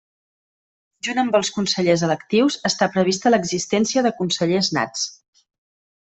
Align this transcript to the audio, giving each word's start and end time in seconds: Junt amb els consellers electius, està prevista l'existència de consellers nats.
Junt 1.07 1.19
amb 1.23 1.35
els 1.39 1.51
consellers 1.57 2.03
electius, 2.07 2.57
està 2.69 2.87
prevista 2.95 3.33
l'existència 3.33 4.05
de 4.07 4.13
consellers 4.23 4.71
nats. 4.79 5.05